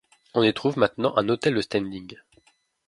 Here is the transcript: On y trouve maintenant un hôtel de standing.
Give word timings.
On 0.33 0.41
y 0.41 0.51
trouve 0.51 0.79
maintenant 0.79 1.15
un 1.15 1.29
hôtel 1.29 1.53
de 1.53 1.61
standing. 1.61 2.15